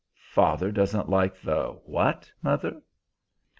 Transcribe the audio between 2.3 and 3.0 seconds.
mother?"